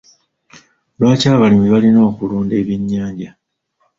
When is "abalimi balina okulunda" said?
1.33-2.53